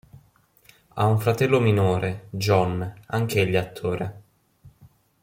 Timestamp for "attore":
3.55-4.23